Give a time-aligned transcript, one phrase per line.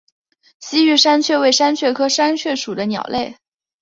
[0.59, 3.37] 西域山雀为山雀科山雀属的鸟类。